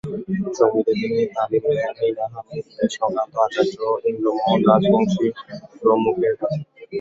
[0.57, 3.77] সংগীতে তিনি তালিম নেন নীনা হামিদ, কৃষ্ণকান্ত আচার্য,
[4.09, 5.25] ইন্দ্রমোহন রাজবংশী
[5.79, 6.61] প্রমুখের কাছে।